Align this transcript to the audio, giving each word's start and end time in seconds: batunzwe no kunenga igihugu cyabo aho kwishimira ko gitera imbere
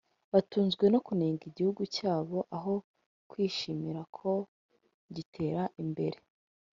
batunzwe 0.33 0.85
no 0.93 0.99
kunenga 1.05 1.43
igihugu 1.49 1.81
cyabo 1.95 2.37
aho 2.57 2.73
kwishimira 3.29 4.01
ko 4.17 4.31
gitera 5.15 5.63
imbere 5.83 6.17